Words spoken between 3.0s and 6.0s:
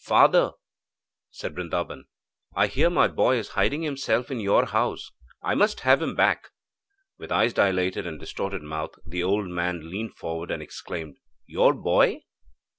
boy is hiding himself in your house. I must